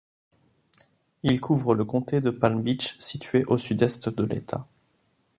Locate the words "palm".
2.31-2.63